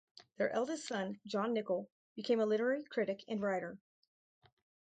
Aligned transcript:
Their 0.37 0.49
eldest 0.49 0.87
son, 0.87 1.19
John 1.27 1.53
Nichol 1.53 1.87
became 2.15 2.39
a 2.39 2.45
literary 2.47 2.83
critic 2.83 3.23
and 3.27 3.39
writer. 3.39 3.77